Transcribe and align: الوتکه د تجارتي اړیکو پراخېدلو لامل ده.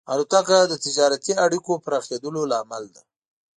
الوتکه 0.13 0.57
د 0.67 0.73
تجارتي 0.85 1.33
اړیکو 1.45 1.71
پراخېدلو 1.85 2.41
لامل 2.51 2.83
ده. 2.95 3.01